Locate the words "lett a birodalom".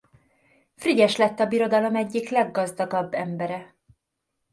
1.17-1.95